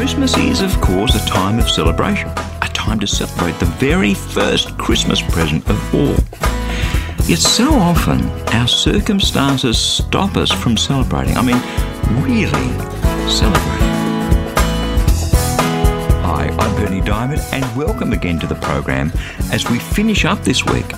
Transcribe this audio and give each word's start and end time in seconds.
Christmas 0.00 0.34
is, 0.38 0.62
of 0.62 0.80
course, 0.80 1.14
a 1.14 1.28
time 1.28 1.58
of 1.58 1.68
celebration, 1.68 2.30
a 2.30 2.70
time 2.72 2.98
to 3.00 3.06
celebrate 3.06 3.58
the 3.58 3.66
very 3.66 4.14
first 4.14 4.78
Christmas 4.78 5.20
present 5.20 5.68
of 5.68 5.94
all. 5.94 6.16
Yet 7.26 7.38
so 7.38 7.74
often, 7.74 8.26
our 8.54 8.66
circumstances 8.66 9.76
stop 9.76 10.38
us 10.38 10.50
from 10.50 10.78
celebrating. 10.78 11.36
I 11.36 11.42
mean, 11.42 11.60
really 12.24 12.48
celebrating. 13.28 13.90
Hi, 16.24 16.48
I'm 16.58 16.76
Berni 16.76 17.02
Dymet, 17.02 17.52
and 17.52 17.76
welcome 17.76 18.14
again 18.14 18.38
to 18.40 18.46
the 18.46 18.54
program 18.54 19.12
as 19.52 19.68
we 19.68 19.78
finish 19.78 20.24
up 20.24 20.42
this 20.44 20.64
week 20.64 20.88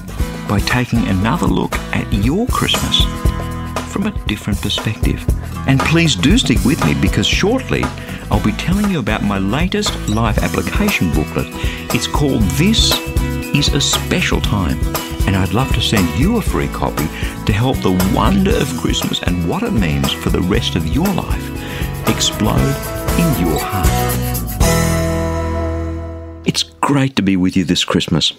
by 0.49 0.61
taking 0.61 1.09
another 1.09 1.49
look 1.49 1.75
at 1.93 2.07
your 2.13 2.47
Christmas 2.47 3.03
from 3.93 4.07
a 4.07 4.13
different 4.29 4.63
perspective. 4.63 5.27
And 5.67 5.81
please 5.81 6.17
do 6.17 6.37
stick 6.39 6.65
with 6.65 6.85
me 6.85 6.95
because 7.01 7.27
shortly 7.27 7.83
I'll 8.31 8.45
be 8.45 8.53
telling 8.53 8.91
you 8.91 8.99
about 8.99 9.23
my 9.23 9.39
latest 9.39 10.09
life 10.09 10.39
application 10.39 11.11
booklet. 11.13 11.47
It's 11.95 12.07
called 12.07 12.43
This 12.53 12.93
is 13.55 13.69
a 13.75 13.81
Special 13.81 14.41
Time, 14.41 14.79
and 15.27 15.37
I'd 15.37 15.53
love 15.53 15.73
to 15.75 15.81
send 15.81 16.09
you 16.19 16.39
a 16.39 16.43
free 16.43 16.69
copy 16.69 17.07
to 17.45 17.53
help 17.53 17.77
the 17.79 18.13
wonder 18.15 18.57
of 18.57 18.77
Christmas 18.79 19.23
and 19.23 19.49
what 19.49 19.63
it 19.63 19.73
means 19.73 20.13
for 20.13 20.31
the 20.31 20.41
rest 20.41 20.75
of 20.75 20.87
your 20.89 21.07
life 21.09 22.09
explode 22.09 22.77
in 23.19 23.47
your 23.47 23.59
heart. 23.61 23.89
It's 26.47 26.63
great 26.63 27.17
to 27.17 27.23
be 27.23 27.37
with 27.37 27.57
you 27.57 27.65
this 27.65 27.85
Christmas. 27.85 28.33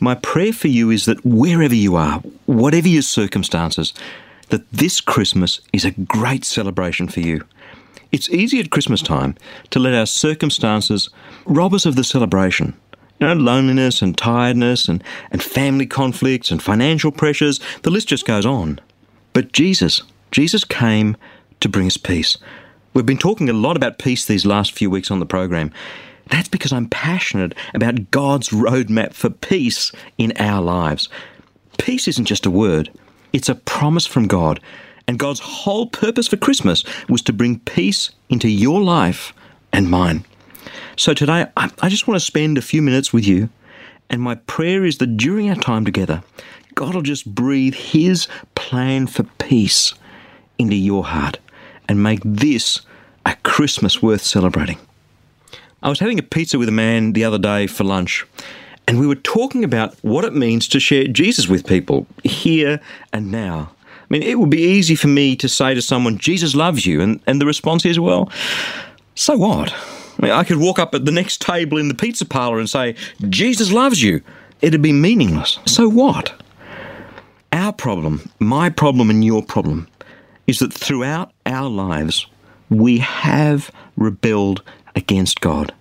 My 0.00 0.14
prayer 0.14 0.52
for 0.52 0.68
you 0.68 0.90
is 0.90 1.04
that 1.06 1.24
wherever 1.24 1.74
you 1.74 1.96
are, 1.96 2.20
whatever 2.46 2.88
your 2.88 3.02
circumstances, 3.02 3.92
that 4.50 4.70
this 4.70 5.00
Christmas 5.00 5.60
is 5.72 5.84
a 5.84 5.92
great 5.92 6.44
celebration 6.44 7.08
for 7.08 7.20
you. 7.20 7.44
It's 8.12 8.30
easy 8.30 8.60
at 8.60 8.70
Christmas 8.70 9.02
time 9.02 9.36
to 9.70 9.78
let 9.78 9.94
our 9.94 10.06
circumstances 10.06 11.08
rob 11.46 11.74
us 11.74 11.86
of 11.86 11.96
the 11.96 12.04
celebration. 12.04 12.74
You 13.20 13.28
know, 13.28 13.34
loneliness 13.34 14.02
and 14.02 14.16
tiredness 14.16 14.88
and, 14.88 15.04
and 15.30 15.42
family 15.42 15.86
conflicts 15.86 16.50
and 16.50 16.62
financial 16.62 17.12
pressures, 17.12 17.60
the 17.82 17.90
list 17.90 18.08
just 18.08 18.26
goes 18.26 18.46
on. 18.46 18.80
But 19.32 19.52
Jesus, 19.52 20.02
Jesus 20.30 20.64
came 20.64 21.16
to 21.60 21.68
bring 21.68 21.86
us 21.86 21.96
peace. 21.96 22.36
We've 22.94 23.06
been 23.06 23.18
talking 23.18 23.48
a 23.48 23.52
lot 23.52 23.76
about 23.76 23.98
peace 23.98 24.24
these 24.24 24.46
last 24.46 24.72
few 24.72 24.90
weeks 24.90 25.10
on 25.10 25.20
the 25.20 25.26
program. 25.26 25.70
That's 26.30 26.48
because 26.48 26.72
I'm 26.72 26.88
passionate 26.88 27.54
about 27.74 28.10
God's 28.10 28.48
roadmap 28.48 29.12
for 29.12 29.30
peace 29.30 29.92
in 30.18 30.32
our 30.38 30.62
lives. 30.62 31.08
Peace 31.78 32.08
isn't 32.08 32.24
just 32.24 32.46
a 32.46 32.50
word, 32.50 32.90
it's 33.32 33.48
a 33.48 33.54
promise 33.54 34.06
from 34.06 34.26
God 34.26 34.60
and 35.10 35.18
God's 35.18 35.40
whole 35.40 35.88
purpose 35.88 36.28
for 36.28 36.36
Christmas 36.36 36.84
was 37.08 37.20
to 37.22 37.32
bring 37.32 37.58
peace 37.58 38.10
into 38.28 38.48
your 38.48 38.80
life 38.80 39.32
and 39.72 39.90
mine. 39.90 40.24
So 40.96 41.14
today, 41.14 41.46
I 41.56 41.88
just 41.88 42.06
want 42.06 42.14
to 42.20 42.24
spend 42.24 42.58
a 42.58 42.62
few 42.62 42.80
minutes 42.80 43.12
with 43.12 43.26
you. 43.26 43.48
And 44.08 44.22
my 44.22 44.36
prayer 44.36 44.84
is 44.84 44.98
that 44.98 45.16
during 45.16 45.48
our 45.48 45.56
time 45.56 45.84
together, 45.84 46.22
God 46.76 46.94
will 46.94 47.02
just 47.02 47.34
breathe 47.34 47.74
His 47.74 48.28
plan 48.54 49.08
for 49.08 49.24
peace 49.38 49.94
into 50.58 50.76
your 50.76 51.04
heart 51.04 51.38
and 51.88 52.02
make 52.02 52.20
this 52.24 52.80
a 53.26 53.34
Christmas 53.42 54.00
worth 54.00 54.22
celebrating. 54.22 54.78
I 55.82 55.88
was 55.88 55.98
having 55.98 56.18
a 56.18 56.22
pizza 56.22 56.56
with 56.56 56.68
a 56.68 56.72
man 56.72 57.14
the 57.14 57.24
other 57.24 57.38
day 57.38 57.66
for 57.66 57.82
lunch, 57.82 58.24
and 58.90 58.98
we 58.98 59.06
were 59.06 59.14
talking 59.14 59.62
about 59.62 59.94
what 60.02 60.24
it 60.24 60.34
means 60.34 60.66
to 60.66 60.80
share 60.80 61.04
Jesus 61.06 61.46
with 61.46 61.64
people 61.64 62.08
here 62.24 62.80
and 63.12 63.30
now. 63.30 63.70
I 63.88 64.06
mean, 64.08 64.24
it 64.24 64.40
would 64.40 64.50
be 64.50 64.64
easy 64.64 64.96
for 64.96 65.06
me 65.06 65.36
to 65.36 65.48
say 65.48 65.74
to 65.74 65.80
someone, 65.80 66.18
Jesus 66.18 66.56
loves 66.56 66.84
you. 66.84 67.00
And, 67.00 67.20
and 67.24 67.40
the 67.40 67.46
response 67.46 67.86
is, 67.86 68.00
well, 68.00 68.32
so 69.14 69.36
what? 69.36 69.72
I, 69.72 70.22
mean, 70.22 70.32
I 70.32 70.42
could 70.42 70.56
walk 70.56 70.80
up 70.80 70.92
at 70.92 71.04
the 71.04 71.12
next 71.12 71.40
table 71.40 71.78
in 71.78 71.86
the 71.86 71.94
pizza 71.94 72.24
parlor 72.24 72.58
and 72.58 72.68
say, 72.68 72.96
Jesus 73.28 73.70
loves 73.70 74.02
you. 74.02 74.22
It'd 74.60 74.82
be 74.82 74.92
meaningless. 74.92 75.60
So 75.66 75.88
what? 75.88 76.32
Our 77.52 77.72
problem, 77.72 78.28
my 78.40 78.70
problem, 78.70 79.08
and 79.08 79.24
your 79.24 79.44
problem 79.44 79.86
is 80.48 80.58
that 80.58 80.72
throughout 80.72 81.30
our 81.46 81.68
lives, 81.68 82.26
we 82.70 82.98
have 82.98 83.70
rebelled 83.94 84.64
against 84.96 85.40
God. 85.40 85.72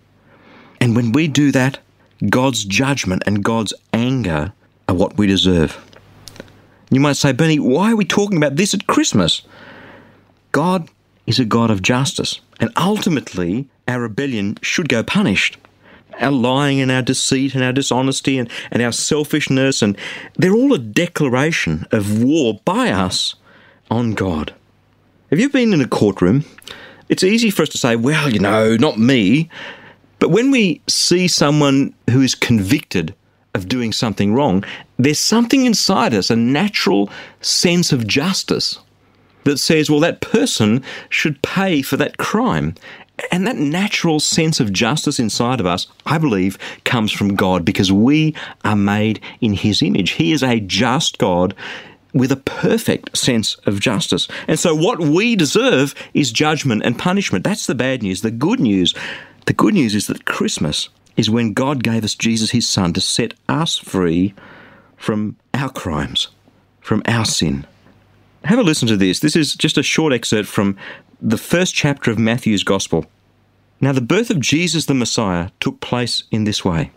And 0.80 0.96
when 0.96 1.12
we 1.12 1.28
do 1.28 1.52
that, 1.54 1.80
God's 2.28 2.66
judgment 2.66 3.24
and 3.26 3.44
God's 3.44 3.74
anger 3.94 4.54
are 4.88 4.96
what 4.96 5.18
we 5.18 5.28
deserve. 5.28 5.78
You 6.92 7.00
might 7.00 7.18
say, 7.18 7.32
Berni, 7.32 7.60
why 7.60 7.92
are 7.92 7.96
we 7.96 8.06
talking 8.06 8.38
about 8.38 8.56
this 8.56 8.74
at 8.74 8.88
Christmas? 8.88 9.44
God 10.52 10.90
is 11.28 11.40
a 11.40 11.46
God 11.46 11.70
of 11.70 11.84
justice, 11.84 12.42
and 12.60 12.72
ultimately, 12.76 13.68
our 13.88 14.02
rebellion 14.02 14.58
should 14.62 14.90
go 14.90 15.04
punished. 15.04 15.58
Our 16.20 16.32
lying 16.32 16.82
and 16.82 16.92
our 16.92 17.04
deceit 17.04 17.54
and 17.56 17.64
our 17.64 17.72
dishonesty 17.72 18.38
and, 18.40 18.50
and 18.72 18.82
our 18.82 18.92
selfishness, 18.92 19.82
and 19.82 19.96
they're 20.36 20.54
all 20.56 20.74
a 20.74 20.80
declaration 20.80 21.86
of 21.92 22.22
war 22.22 22.60
by 22.66 22.90
us 22.90 23.36
on 23.90 24.14
God. 24.16 24.54
Have 25.30 25.40
you 25.40 25.50
been 25.50 25.74
in 25.74 25.82
a 25.82 25.88
courtroom? 25.88 26.44
It's 27.08 27.24
easy 27.24 27.52
for 27.52 27.62
us 27.62 27.70
to 27.70 27.78
say, 27.78 27.96
well, 27.96 28.30
you 28.30 28.40
know, 28.40 28.76
not 28.76 28.98
me. 28.98 29.50
But 30.20 30.30
when 30.30 30.52
we 30.52 30.82
see 30.88 31.28
someone 31.28 31.94
who 32.10 32.22
is 32.22 32.36
convicted 32.36 33.16
of 33.56 33.68
doing 33.68 33.92
something 33.94 34.34
wrong, 34.34 34.64
there's 34.98 35.20
something 35.20 35.66
inside 35.66 36.14
us, 36.14 36.30
a 36.30 36.36
natural 36.36 37.10
sense 37.42 37.92
of 37.92 38.06
justice 38.06 38.80
that 39.46 39.58
says, 39.58 39.90
well, 39.90 40.02
that 40.02 40.22
person 40.22 40.84
should 41.10 41.42
pay 41.42 41.82
for 41.82 41.98
that 41.98 42.18
crime. 42.18 42.76
And 43.32 43.46
that 43.48 43.58
natural 43.58 44.20
sense 44.20 44.62
of 44.62 44.72
justice 44.72 45.20
inside 45.20 45.60
of 45.60 45.66
us, 45.66 45.88
I 46.06 46.18
believe, 46.18 46.58
comes 46.86 47.12
from 47.12 47.36
God 47.36 47.66
because 47.66 47.92
we 47.92 48.34
are 48.64 48.78
made 48.78 49.20
in 49.42 49.54
His 49.54 49.82
image. 49.82 50.12
He 50.12 50.32
is 50.32 50.42
a 50.42 50.62
just 50.62 51.18
God 51.18 51.54
with 52.14 52.32
a 52.32 52.38
perfect 52.38 53.18
sense 53.18 53.56
of 53.66 53.80
justice. 53.80 54.28
And 54.48 54.58
so 54.58 54.74
what 54.74 55.00
we 55.00 55.36
deserve 55.36 55.94
is 56.14 56.32
judgment 56.32 56.84
and 56.86 56.98
punishment. 56.98 57.44
That's 57.44 57.68
the 57.68 57.76
bad 57.76 58.04
news. 58.04 58.22
The 58.22 58.32
good 58.32 58.60
news, 58.60 58.96
the 59.50 59.54
good 59.54 59.74
news 59.74 59.96
is 59.96 60.06
that 60.06 60.26
Christmas 60.26 60.90
is 61.18 61.28
when 61.28 61.54
God 61.54 61.82
gave 61.82 62.04
us 62.04 62.14
Jesus, 62.14 62.52
his 62.52 62.70
Son, 62.70 62.94
to 62.94 63.02
set 63.02 63.34
us 63.50 63.80
free 63.80 64.36
from 64.96 65.38
our 65.56 65.72
crimes, 65.72 66.28
from 66.82 67.02
our 67.08 67.26
sin. 67.26 67.66
Have 68.44 68.60
a 68.60 68.62
listen 68.62 68.88
to 68.90 68.96
this. 68.96 69.22
This 69.22 69.36
is 69.36 69.56
just 69.56 69.80
a 69.80 69.82
short 69.82 70.14
excerpt 70.14 70.48
from 70.48 70.78
the 71.20 71.36
first 71.36 71.74
chapter 71.74 72.12
of 72.12 72.20
Matthew's 72.20 72.64
Gospel. 72.64 73.08
Now, 73.82 73.92
the 73.92 74.02
birth 74.02 74.30
of 74.30 74.40
Jesus 74.40 74.86
the 74.86 74.94
Messiah 74.94 75.50
took 75.60 75.80
place 75.80 76.26
in 76.30 76.44
this 76.44 76.64
way. 76.64 76.92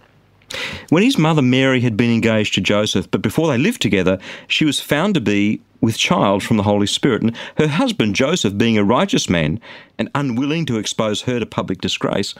When 0.90 1.02
his 1.02 1.18
mother 1.18 1.42
Mary 1.42 1.80
had 1.80 1.96
been 1.96 2.12
engaged 2.12 2.54
to 2.54 2.60
Joseph, 2.60 3.10
but 3.10 3.22
before 3.22 3.48
they 3.48 3.58
lived 3.58 3.82
together, 3.82 4.18
she 4.48 4.64
was 4.64 4.80
found 4.80 5.14
to 5.14 5.20
be 5.20 5.60
with 5.80 5.98
child 5.98 6.42
from 6.42 6.56
the 6.56 6.62
Holy 6.62 6.86
Spirit, 6.86 7.22
and 7.22 7.36
her 7.56 7.68
husband 7.68 8.14
Joseph, 8.14 8.56
being 8.56 8.78
a 8.78 8.84
righteous 8.84 9.28
man 9.28 9.60
and 9.98 10.10
unwilling 10.14 10.64
to 10.66 10.78
expose 10.78 11.22
her 11.22 11.40
to 11.40 11.46
public 11.46 11.80
disgrace, 11.80 12.34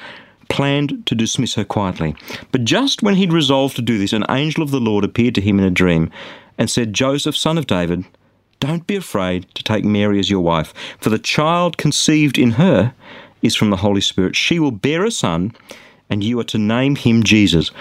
planned 0.49 1.05
to 1.07 1.15
dismiss 1.15 1.55
her 1.55 1.65
quietly. 1.65 2.15
But 2.53 2.65
just 2.65 3.03
when 3.03 3.17
he'd 3.17 3.33
resolved 3.33 3.77
to 3.77 3.83
do 3.83 3.99
this, 3.99 4.13
an 4.13 4.25
angel 4.31 4.63
of 4.63 4.71
the 4.71 4.81
Lord 4.81 5.05
appeared 5.05 5.35
to 5.37 5.41
him 5.41 5.59
in 5.59 5.65
a 5.65 5.71
dream 5.71 6.11
and 6.59 6.71
said, 6.71 6.93
Joseph, 6.93 7.37
son 7.37 7.59
of 7.59 7.67
David, 7.67 8.05
don't 8.61 8.87
be 8.87 8.95
afraid 8.95 9.47
to 9.55 9.65
take 9.65 9.85
Mary 9.85 10.21
as 10.21 10.31
your 10.31 10.41
wife, 10.41 10.73
for 11.01 11.11
the 11.11 11.19
child 11.19 11.79
conceived 11.79 12.39
in 12.39 12.53
her 12.53 12.95
is 13.43 13.57
from 13.57 13.71
the 13.71 13.79
Holy 13.79 14.01
Spirit. 14.01 14.37
She 14.37 14.61
will 14.61 14.71
bear 14.71 15.05
a 15.05 15.11
son, 15.11 15.53
and 16.09 16.23
you 16.23 16.39
are 16.39 16.45
to 16.45 16.59
name 16.59 16.95
him 16.95 17.25
Jesus, 17.25 17.73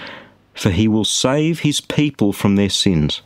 for 0.54 0.70
he 0.70 0.88
will 0.88 1.04
save 1.04 1.60
his 1.60 1.80
people 1.80 2.32
from 2.32 2.56
their 2.56 2.70
sins. 2.70 3.22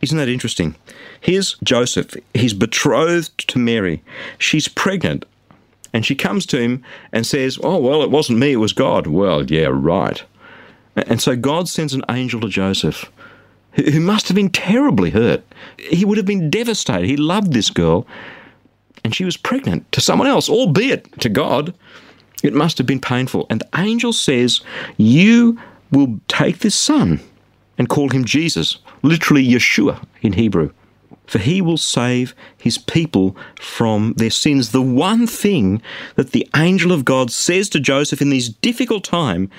Isn't 0.00 0.18
that 0.18 0.28
interesting? 0.28 0.76
Here's 1.20 1.56
Joseph. 1.62 2.14
He's 2.32 2.54
betrothed 2.54 3.46
to 3.48 3.58
Mary. 3.58 4.02
She's 4.38 4.68
pregnant 4.68 5.26
and 5.92 6.06
she 6.06 6.14
comes 6.14 6.46
to 6.46 6.60
him 6.60 6.82
and 7.12 7.26
says, 7.26 7.58
Oh, 7.62 7.78
well, 7.78 8.02
it 8.02 8.10
wasn't 8.10 8.38
me, 8.38 8.52
it 8.52 8.56
was 8.56 8.72
God. 8.72 9.06
Well, 9.06 9.44
yeah, 9.44 9.68
right. 9.70 10.22
And 10.96 11.20
so 11.20 11.36
God 11.36 11.68
sends 11.68 11.94
an 11.94 12.04
angel 12.08 12.40
to 12.40 12.48
Joseph, 12.48 13.10
who 13.72 14.00
must 14.00 14.28
have 14.28 14.34
been 14.34 14.50
terribly 14.50 15.10
hurt. 15.10 15.42
He 15.78 16.04
would 16.04 16.16
have 16.16 16.26
been 16.26 16.50
devastated. 16.50 17.06
He 17.06 17.16
loved 17.16 17.52
this 17.52 17.70
girl. 17.70 18.06
and 19.04 19.14
she 19.14 19.24
was 19.24 19.36
pregnant 19.36 19.90
to 19.92 20.00
someone 20.00 20.28
else, 20.28 20.48
albeit 20.48 21.20
to 21.20 21.28
God. 21.28 21.74
It 22.42 22.54
must 22.54 22.78
have 22.78 22.86
been 22.86 23.00
painful. 23.00 23.46
And 23.50 23.60
the 23.60 23.80
angel 23.80 24.12
says, 24.12 24.60
You 24.96 25.58
will 25.90 26.20
take 26.28 26.58
this 26.60 26.74
son 26.74 27.20
and 27.78 27.88
call 27.88 28.10
him 28.10 28.24
Jesus, 28.24 28.78
literally 29.02 29.46
Yeshua 29.46 30.04
in 30.22 30.34
Hebrew, 30.34 30.72
for 31.26 31.38
he 31.38 31.62
will 31.62 31.76
save 31.76 32.34
his 32.58 32.76
people 32.76 33.36
from 33.60 34.12
their 34.14 34.30
sins. 34.30 34.72
The 34.72 34.82
one 34.82 35.26
thing 35.26 35.80
that 36.16 36.32
the 36.32 36.48
angel 36.54 36.92
of 36.92 37.04
God 37.04 37.30
says 37.30 37.68
to 37.70 37.80
Joseph 37.80 38.20
in 38.20 38.30
this 38.30 38.48
difficult 38.48 39.04
time 39.04 39.50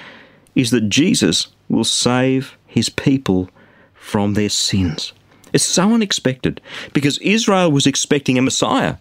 is 0.53 0.71
that 0.71 0.89
Jesus 0.89 1.47
will 1.69 1.83
save 1.83 2.57
his 2.67 2.89
people 2.89 3.49
from 3.93 4.33
their 4.33 4.49
sins. 4.49 5.13
It's 5.53 5.63
so 5.63 5.93
unexpected 5.93 6.61
because 6.93 7.17
Israel 7.19 7.71
was 7.71 7.87
expecting 7.87 8.37
a 8.37 8.41
Messiah. 8.41 8.97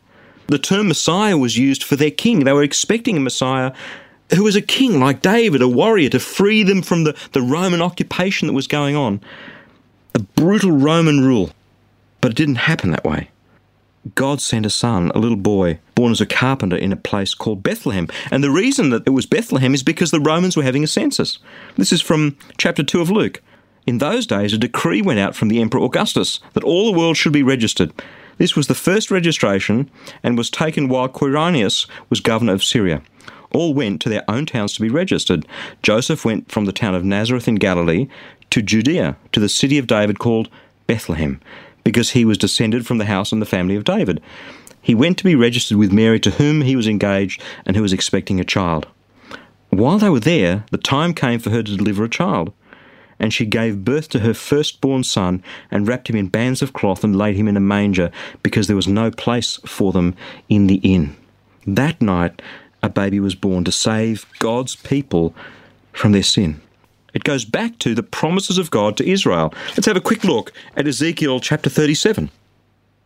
The 0.47 0.59
term 0.59 0.88
Messiah 0.88 1.38
was 1.38 1.56
used 1.56 1.85
for 1.85 1.97
their 1.97 2.11
king. 2.11 2.44
They 2.44 2.53
were 2.53 2.62
expecting 2.62 3.17
a 3.17 3.21
Messiah 3.21 3.73
who 4.35 4.44
was 4.44 4.56
a 4.56 4.62
king 4.62 5.00
like 5.00 5.23
David, 5.23 5.62
a 5.62 5.69
warrior, 5.69 6.09
to 6.11 6.21
free 6.21 6.62
them 6.62 6.82
from 6.82 7.05
the, 7.05 7.17
the 7.32 7.43
Roman 7.43 7.82
occupation 7.82 8.49
that 8.49 8.55
was 8.55 8.67
going 8.67 8.97
on. 8.97 9.21
A 10.15 10.21
brutal 10.21 10.73
Roman 10.73 11.21
rule. 11.21 11.50
But 12.21 12.32
it 12.32 12.37
didn't 12.37 12.56
happen 12.56 12.91
that 12.91 13.05
way. 13.05 13.31
God 14.15 14.41
sent 14.41 14.65
a 14.65 14.71
son, 14.71 15.12
a 15.15 15.19
little 15.19 15.37
boy, 15.37 15.79
born 15.94 16.12
as 16.12 16.21
a 16.21 16.27
carpenter 16.27 16.77
in 16.77 16.93
a 16.93 16.97
place 16.97 17.35
called 17.35 17.62
Bethlehem. 17.62 18.09
And 18.31 18.43
the 18.43 18.50
reason 18.50 18.91
that 18.91 19.03
it 19.06 19.11
was 19.11 19.27
Bethlehem 19.27 19.75
is 19.75 19.82
because 19.82 20.11
the 20.11 20.21
Romans 20.21 20.56
were 20.56 20.62
having 20.62 20.85
a 20.85 20.88
census. 20.88 21.38
This 21.77 21.93
is 21.93 22.00
from 22.00 22.37
chapter 22.56 22.82
2 22.82 23.00
of 23.00 23.11
Luke. 23.11 23.43
In 23.87 23.99
those 23.99 24.27
days, 24.27 24.53
a 24.53 24.59
decree 24.59 25.03
went 25.03 25.19
out 25.19 25.35
from 25.35 25.49
the 25.49 25.61
Emperor 25.61 25.82
Augustus 25.82 26.41
that 26.55 26.65
all 26.65 26.91
the 26.91 26.99
world 26.99 27.17
should 27.17 27.32
be 27.32 27.43
registered. 27.43 27.93
This 28.38 28.56
was 28.56 28.69
the 28.69 28.75
first 28.75 29.11
registration 29.11 29.91
and 30.23 30.38
was 30.38 30.49
taken 30.49 30.88
while 30.88 31.09
Quirinius 31.09 31.87
was 32.09 32.21
governor 32.21 32.55
of 32.55 32.65
Syria. 32.65 33.03
All 33.52 33.75
went 33.75 34.00
to 34.02 34.08
their 34.08 34.25
own 34.29 34.47
towns 34.47 34.75
to 34.75 34.81
be 34.81 34.88
registered. 34.88 35.47
Joseph 35.82 36.25
went 36.25 36.50
from 36.50 36.64
the 36.64 36.73
town 36.73 36.94
of 36.94 37.05
Nazareth 37.05 37.49
in 37.49 37.56
Galilee 37.56 38.08
to 38.50 38.62
Judea, 38.62 39.17
to 39.32 39.41
the 39.41 39.49
city 39.49 39.79
of 39.79 39.87
David 39.87 40.19
called 40.19 40.49
Bethlehem, 40.87 41.41
because 41.85 42.11
he 42.11 42.25
was 42.25 42.38
descended 42.38 42.87
from 42.87 42.99
the 42.99 43.05
house 43.06 43.32
and 43.32 43.41
the 43.41 43.47
family 43.47 43.76
of 43.76 43.85
David. 43.85 44.20
He 44.82 44.94
went 44.94 45.19
to 45.19 45.25
be 45.25 45.35
registered 45.35 45.79
with 45.79 45.93
Mary, 45.93 46.19
to 46.20 46.31
whom 46.31 46.62
he 46.62 46.76
was 46.76 46.87
engaged 46.87 47.43
and 47.67 47.76
who 47.76 47.82
was 47.82 47.93
expecting 47.93 48.41
a 48.41 48.44
child. 48.44 48.87
While 49.69 49.99
they 49.99 50.11
were 50.11 50.20
there, 50.20 50.64
the 50.70 50.79
time 50.79 51.14
came 51.14 51.38
for 51.38 51.50
her 51.50 51.62
to 51.62 51.76
deliver 51.76 52.05
a 52.05 52.08
child 52.08 52.53
and 53.20 53.32
she 53.32 53.44
gave 53.44 53.85
birth 53.85 54.08
to 54.08 54.20
her 54.20 54.35
firstborn 54.35 55.05
son, 55.05 55.44
and 55.70 55.87
wrapped 55.87 56.08
him 56.08 56.17
in 56.17 56.26
bands 56.26 56.62
of 56.62 56.73
cloth, 56.73 57.05
and 57.05 57.17
laid 57.17 57.37
him 57.37 57.46
in 57.46 57.56
a 57.56 57.61
manger, 57.61 58.11
because 58.43 58.67
there 58.67 58.75
was 58.75 58.88
no 58.88 59.11
place 59.11 59.61
for 59.67 59.93
them 59.93 60.17
in 60.49 60.67
the 60.67 60.76
inn. 60.76 61.14
That 61.67 62.00
night, 62.00 62.41
a 62.82 62.88
baby 62.88 63.21
was 63.21 63.35
born 63.35 63.65
to 63.65 63.73
save 63.73 64.27
God's 64.38 64.77
people 64.77 65.35
from 65.93 66.12
their 66.12 66.23
sin. 66.23 66.61
It 67.12 67.25
goes 67.25 67.44
back 67.44 67.79
to 67.81 67.94
the 67.94 68.03
promises 68.03 68.59
of 68.59 68.71
God 68.71 68.97
to 68.97 69.09
Israel. 69.09 69.53
Let's 69.71 69.87
have 69.87 69.97
a 69.97 70.00
quick 70.00 70.25
look 70.25 70.53
at 70.77 70.87
Ezekiel 70.87 71.41
chapter 71.41 71.69
37. 71.69 72.31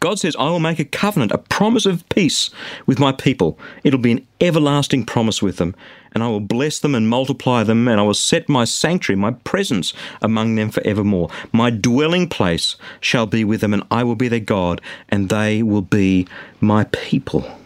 God 0.01 0.19
says, 0.19 0.37
I 0.39 0.51
will 0.51 0.61
make 0.61 0.79
a 0.79 0.85
covenant, 0.85 1.33
a 1.33 1.39
promise 1.39 1.87
of 1.87 2.07
peace 2.11 2.51
with 2.85 2.99
my 2.99 3.11
people. 3.11 3.59
It'll 3.85 3.99
be 3.99 4.13
an 4.13 4.27
everlasting 4.39 5.07
promise 5.07 5.41
with 5.41 5.57
them, 5.57 5.75
and 6.13 6.23
I 6.23 6.29
will 6.29 6.41
bless 6.41 6.79
them 6.79 6.95
and 6.95 7.09
multiply 7.09 7.63
them, 7.63 7.89
and 7.89 7.99
I 7.99 8.03
will 8.03 8.13
set 8.13 8.47
my 8.47 8.67
sanctuary, 8.67 9.19
my 9.19 9.31
presence 9.31 9.95
among 10.21 10.57
them 10.57 10.69
forevermore. 10.71 11.31
My 11.53 11.71
dwelling 11.71 12.29
place 12.29 12.77
shall 13.01 13.25
be 13.25 13.45
with 13.45 13.63
them, 13.63 13.73
and 13.73 13.83
I 13.91 14.05
will 14.05 14.15
be 14.15 14.29
their 14.29 14.41
God, 14.41 14.83
and 15.09 15.31
they 15.31 15.63
will 15.63 15.81
be 15.81 16.29
my 16.61 16.85
people. 16.85 17.59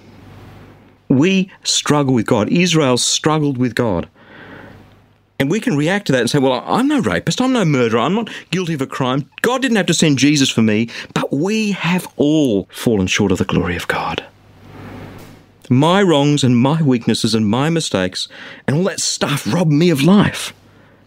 We 1.09 1.51
struggle 1.65 2.15
with 2.15 2.27
God. 2.27 2.49
Israel 2.49 2.99
struggled 2.99 3.59
with 3.59 3.75
God. 3.75 4.09
And 5.41 5.51
we 5.51 5.61
can 5.61 5.77
react 5.77 6.07
to 6.07 6.13
that 6.13 6.21
and 6.21 6.31
say, 6.31 6.41
well, 6.41 6.65
I'm 6.67 6.89
no 6.89 7.01
rapist, 7.01 7.41
I'm 7.41 7.53
no 7.53 7.65
murderer, 7.65 8.01
I'm 8.01 8.15
not 8.15 8.29
guilty 8.51 8.75
of 8.75 8.83
a 8.83 8.89
crime. 8.89 9.31
God 9.43 9.63
didn't 9.63 9.77
have 9.77 9.87
to 9.87 9.95
send 9.95 10.19
Jesus 10.19 10.51
for 10.51 10.63
me, 10.63 10.91
but 11.15 11.33
we 11.33 11.73
have 11.73 12.13
all 12.17 12.65
fallen 12.73 13.07
short 13.07 13.31
of 13.31 13.39
the 13.39 13.45
glory 13.45 13.77
of 13.77 13.87
God. 13.87 14.25
My 15.71 16.03
wrongs 16.03 16.43
and 16.43 16.59
my 16.59 16.83
weaknesses 16.83 17.35
and 17.35 17.47
my 17.47 17.71
mistakes 17.71 18.27
and 18.67 18.77
all 18.77 18.85
that 18.85 19.01
stuff 19.01 19.47
rob 19.53 19.69
me 19.69 19.91
of 19.91 20.03
life. 20.03 20.53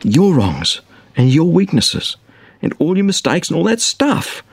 Your 0.02 0.34
wrongs 0.34 0.80
and 1.18 1.30
your 1.30 1.52
weaknesses 1.52 2.16
and 2.62 2.74
all 2.80 2.96
your 2.96 3.06
mistakes 3.06 3.50
and 3.50 3.58
all 3.58 3.66
that 3.66 3.82
stuff 3.82 4.44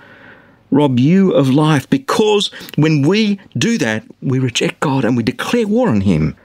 rob 0.70 0.98
you 0.98 1.32
of 1.32 1.50
life 1.50 1.88
because 1.90 2.48
when 2.76 3.02
we 3.02 3.40
do 3.56 3.78
that, 3.78 4.04
we 4.22 4.38
reject 4.38 4.80
God 4.80 5.04
and 5.04 5.16
we 5.16 5.22
declare 5.22 5.66
war 5.66 5.88
on 5.88 6.02
Him. 6.02 6.36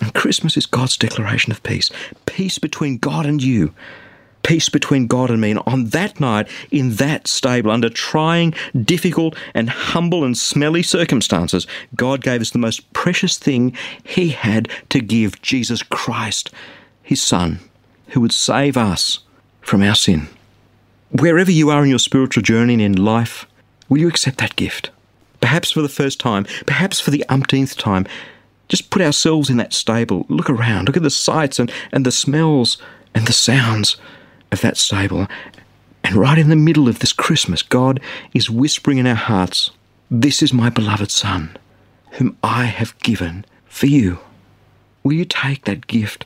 And 0.00 0.14
Christmas 0.14 0.56
is 0.56 0.66
God's 0.66 0.96
declaration 0.96 1.52
of 1.52 1.62
peace 1.62 1.90
peace 2.26 2.58
between 2.58 2.98
God 2.98 3.26
and 3.26 3.42
you, 3.42 3.74
peace 4.42 4.68
between 4.68 5.06
God 5.06 5.30
and 5.30 5.40
me. 5.40 5.50
And 5.50 5.60
on 5.66 5.86
that 5.86 6.20
night, 6.20 6.48
in 6.70 6.94
that 6.94 7.26
stable, 7.26 7.70
under 7.70 7.90
trying, 7.90 8.54
difficult, 8.82 9.36
and 9.54 9.68
humble 9.68 10.24
and 10.24 10.36
smelly 10.36 10.82
circumstances, 10.82 11.66
God 11.94 12.22
gave 12.22 12.40
us 12.40 12.50
the 12.50 12.58
most 12.58 12.90
precious 12.92 13.36
thing 13.38 13.76
He 14.02 14.30
had 14.30 14.68
to 14.88 15.00
give 15.00 15.42
Jesus 15.42 15.82
Christ, 15.82 16.50
His 17.02 17.20
Son, 17.20 17.60
who 18.08 18.20
would 18.20 18.32
save 18.32 18.76
us 18.76 19.20
from 19.60 19.82
our 19.82 19.94
sin. 19.94 20.28
Wherever 21.10 21.50
you 21.50 21.70
are 21.70 21.82
in 21.82 21.90
your 21.90 21.98
spiritual 21.98 22.42
journey 22.42 22.74
and 22.74 22.82
in 22.82 23.04
life, 23.04 23.46
will 23.90 23.98
you 23.98 24.08
accept 24.08 24.38
that 24.38 24.56
gift? 24.56 24.88
Perhaps 25.42 25.72
for 25.72 25.82
the 25.82 25.88
first 25.88 26.18
time, 26.18 26.46
perhaps 26.64 27.00
for 27.00 27.10
the 27.10 27.24
umpteenth 27.28 27.76
time, 27.76 28.06
just 28.68 28.88
put 28.90 29.02
ourselves 29.02 29.50
in 29.50 29.56
that 29.58 29.74
stable, 29.74 30.24
look 30.28 30.48
around, 30.48 30.86
look 30.86 30.96
at 30.96 31.02
the 31.02 31.10
sights 31.10 31.58
and, 31.58 31.70
and 31.92 32.06
the 32.06 32.12
smells 32.12 32.80
and 33.14 33.26
the 33.26 33.32
sounds 33.32 33.96
of 34.52 34.60
that 34.60 34.76
stable. 34.76 35.26
And 36.04 36.14
right 36.14 36.38
in 36.38 36.48
the 36.48 36.56
middle 36.56 36.88
of 36.88 37.00
this 37.00 37.12
Christmas, 37.12 37.62
God 37.62 38.00
is 38.32 38.48
whispering 38.48 38.98
in 38.98 39.06
our 39.06 39.14
hearts, 39.14 39.72
This 40.10 40.42
is 40.42 40.52
my 40.52 40.70
beloved 40.70 41.10
Son, 41.10 41.56
whom 42.12 42.36
I 42.42 42.64
have 42.64 42.98
given 43.00 43.44
for 43.66 43.86
you. 43.86 44.18
Will 45.02 45.14
you 45.14 45.24
take 45.24 45.64
that 45.64 45.86
gift 45.86 46.24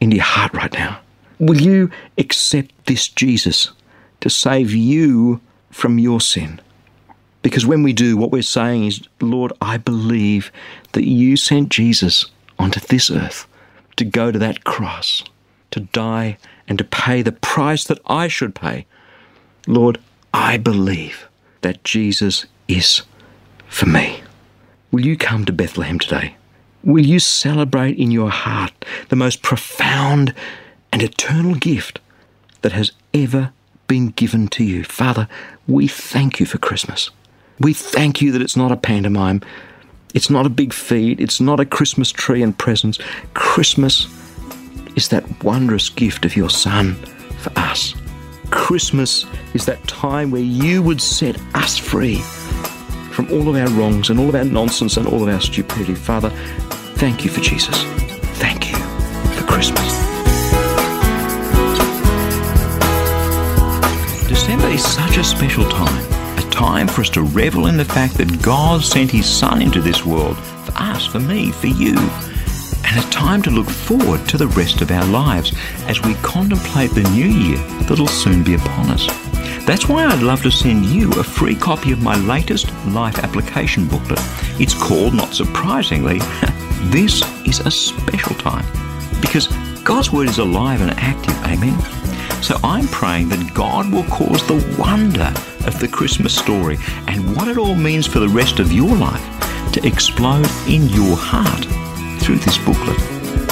into 0.00 0.16
your 0.16 0.24
heart 0.24 0.52
right 0.52 0.72
now? 0.72 1.00
Will 1.38 1.60
you 1.60 1.90
accept 2.18 2.86
this 2.86 3.08
Jesus 3.08 3.70
to 4.20 4.28
save 4.28 4.72
you 4.72 5.40
from 5.70 5.98
your 5.98 6.20
sin? 6.20 6.60
Because 7.42 7.66
when 7.66 7.82
we 7.82 7.92
do, 7.92 8.16
what 8.16 8.32
we're 8.32 8.42
saying 8.42 8.84
is, 8.84 9.00
Lord, 9.20 9.52
I 9.60 9.76
believe 9.76 10.50
that 10.92 11.04
you 11.04 11.36
sent 11.36 11.68
Jesus 11.68 12.26
onto 12.58 12.80
this 12.80 13.10
earth 13.10 13.46
to 13.96 14.04
go 14.04 14.32
to 14.32 14.38
that 14.38 14.64
cross, 14.64 15.22
to 15.70 15.80
die 15.80 16.38
and 16.66 16.78
to 16.78 16.84
pay 16.84 17.22
the 17.22 17.32
price 17.32 17.84
that 17.84 18.00
I 18.06 18.28
should 18.28 18.54
pay. 18.54 18.86
Lord, 19.66 19.98
I 20.34 20.56
believe 20.56 21.28
that 21.60 21.84
Jesus 21.84 22.46
is 22.66 23.02
for 23.68 23.86
me. 23.86 24.22
Will 24.90 25.04
you 25.04 25.16
come 25.16 25.44
to 25.44 25.52
Bethlehem 25.52 25.98
today? 25.98 26.34
Will 26.82 27.04
you 27.04 27.18
celebrate 27.18 27.98
in 27.98 28.10
your 28.10 28.30
heart 28.30 28.72
the 29.08 29.16
most 29.16 29.42
profound 29.42 30.34
and 30.92 31.02
eternal 31.02 31.54
gift 31.54 32.00
that 32.62 32.72
has 32.72 32.92
ever 33.12 33.52
been 33.86 34.08
given 34.08 34.48
to 34.48 34.64
you? 34.64 34.84
Father, 34.84 35.28
we 35.66 35.88
thank 35.88 36.40
you 36.40 36.46
for 36.46 36.58
Christmas. 36.58 37.10
We 37.60 37.72
thank 37.72 38.22
you 38.22 38.30
that 38.32 38.42
it's 38.42 38.56
not 38.56 38.70
a 38.70 38.76
pantomime, 38.76 39.42
it's 40.14 40.30
not 40.30 40.46
a 40.46 40.48
big 40.50 40.72
feed, 40.72 41.20
it's 41.20 41.40
not 41.40 41.58
a 41.58 41.64
Christmas 41.64 42.10
tree 42.12 42.42
and 42.42 42.56
presents. 42.56 42.98
Christmas 43.34 44.06
is 44.94 45.08
that 45.08 45.44
wondrous 45.44 45.88
gift 45.88 46.24
of 46.24 46.36
your 46.36 46.50
Son 46.50 46.94
for 47.38 47.52
us. 47.58 47.94
Christmas 48.50 49.26
is 49.54 49.66
that 49.66 49.82
time 49.88 50.30
where 50.30 50.40
you 50.40 50.82
would 50.82 51.02
set 51.02 51.36
us 51.54 51.76
free 51.76 52.18
from 53.12 53.30
all 53.32 53.48
of 53.48 53.56
our 53.56 53.68
wrongs 53.70 54.10
and 54.10 54.20
all 54.20 54.28
of 54.28 54.34
our 54.36 54.44
nonsense 54.44 54.96
and 54.96 55.06
all 55.08 55.22
of 55.22 55.28
our 55.28 55.40
stupidity. 55.40 55.94
Father, 55.94 56.30
thank 56.96 57.24
you 57.24 57.30
for 57.30 57.40
Jesus. 57.40 57.82
Thank 58.38 58.70
you 58.70 58.76
for 59.34 59.44
Christmas. 59.46 59.98
December 64.28 64.68
is 64.68 64.84
such 64.84 65.16
a 65.16 65.24
special 65.24 65.68
time 65.68 66.17
time 66.50 66.88
for 66.88 67.00
us 67.00 67.10
to 67.10 67.22
revel 67.22 67.66
in 67.66 67.76
the 67.76 67.84
fact 67.84 68.14
that 68.14 68.42
God 68.42 68.82
sent 68.82 69.10
His 69.10 69.26
Son 69.26 69.62
into 69.62 69.80
this 69.80 70.04
world 70.04 70.38
for 70.38 70.72
us, 70.76 71.06
for 71.06 71.20
me, 71.20 71.50
for 71.52 71.66
you. 71.66 71.96
And 72.84 72.98
a 72.98 73.10
time 73.10 73.42
to 73.42 73.50
look 73.50 73.68
forward 73.68 74.28
to 74.28 74.36
the 74.36 74.48
rest 74.48 74.80
of 74.80 74.90
our 74.90 75.06
lives 75.06 75.52
as 75.86 76.02
we 76.02 76.14
contemplate 76.16 76.90
the 76.90 77.08
new 77.10 77.26
year 77.26 77.58
that'll 77.86 78.06
soon 78.06 78.42
be 78.44 78.54
upon 78.54 78.90
us. 78.90 79.06
That's 79.66 79.88
why 79.88 80.06
I'd 80.06 80.22
love 80.22 80.42
to 80.42 80.50
send 80.50 80.86
you 80.86 81.10
a 81.12 81.24
free 81.24 81.54
copy 81.54 81.92
of 81.92 82.02
my 82.02 82.16
latest 82.16 82.72
life 82.86 83.18
application 83.18 83.86
booklet. 83.86 84.20
It's 84.60 84.74
called, 84.74 85.14
not 85.14 85.34
surprisingly, 85.34 86.20
This 86.90 87.22
is 87.44 87.60
a 87.60 87.70
Special 87.70 88.34
Time. 88.36 88.64
Because 89.20 89.48
God's 89.82 90.10
Word 90.10 90.28
is 90.28 90.38
alive 90.38 90.80
and 90.80 90.92
active, 90.92 91.36
amen? 91.44 91.78
So 92.42 92.56
I'm 92.64 92.86
praying 92.88 93.28
that 93.28 93.52
God 93.52 93.92
will 93.92 94.04
cause 94.04 94.46
the 94.46 94.76
wonder 94.78 95.30
of 95.68 95.78
the 95.78 95.86
Christmas 95.86 96.34
story 96.34 96.78
and 97.06 97.36
what 97.36 97.46
it 97.46 97.58
all 97.58 97.74
means 97.74 98.06
for 98.06 98.18
the 98.18 98.28
rest 98.28 98.58
of 98.58 98.72
your 98.72 98.96
life 98.96 99.22
to 99.72 99.86
explode 99.86 100.48
in 100.66 100.88
your 100.88 101.16
heart 101.16 101.64
through 102.20 102.36
this 102.36 102.58
booklet. 102.58 102.98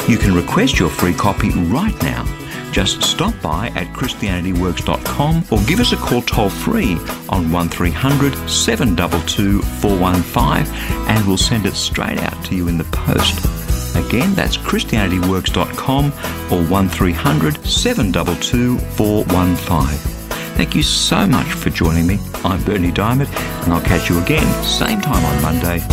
You 0.08 0.16
can 0.16 0.34
request 0.34 0.78
your 0.78 0.88
free 0.88 1.14
copy 1.14 1.50
right 1.50 1.94
now. 2.02 2.24
Just 2.72 3.02
stop 3.02 3.34
by 3.42 3.68
at 3.68 3.86
ChristianityWorks.com 3.94 5.44
or 5.50 5.58
give 5.66 5.78
us 5.80 5.92
a 5.92 5.96
call 5.96 6.22
toll 6.22 6.50
free 6.50 6.94
on 7.28 7.52
1300 7.52 8.34
722 8.48 9.62
415 9.62 10.74
and 11.08 11.26
we'll 11.26 11.36
send 11.36 11.66
it 11.66 11.74
straight 11.74 12.18
out 12.18 12.44
to 12.46 12.54
you 12.54 12.68
in 12.68 12.78
the 12.78 12.84
post. 12.84 13.44
Again, 13.94 14.34
that's 14.34 14.56
ChristianityWorks.com 14.56 16.06
or 16.50 16.64
1300 16.64 17.64
722 17.64 18.78
415. 18.78 20.15
Thank 20.56 20.74
you 20.74 20.82
so 20.82 21.26
much 21.26 21.52
for 21.52 21.68
joining 21.68 22.06
me. 22.06 22.18
I'm 22.42 22.64
Berni 22.64 22.90
Dymet, 22.90 23.28
and 23.64 23.72
I'll 23.74 23.82
catch 23.82 24.08
you 24.08 24.18
again, 24.22 24.46
same 24.64 25.02
time 25.02 25.22
on 25.22 25.42
Monday, 25.42 25.84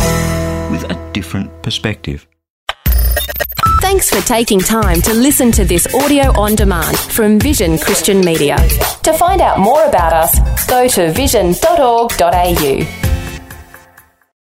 with 0.72 0.90
a 0.90 1.10
different 1.12 1.62
perspective. 1.62 2.26
Thanks 3.82 4.08
for 4.08 4.26
taking 4.26 4.60
time 4.60 5.02
to 5.02 5.12
listen 5.12 5.52
to 5.52 5.66
this 5.66 5.86
audio 5.94 6.32
on 6.40 6.54
demand 6.54 6.96
from 6.98 7.38
Vision 7.38 7.76
Christian 7.76 8.20
Media. 8.22 8.56
To 9.02 9.12
find 9.12 9.42
out 9.42 9.58
more 9.60 9.84
about 9.84 10.14
us, 10.14 10.66
go 10.66 10.88
to 10.88 11.12
vision.org.au. 11.12 13.03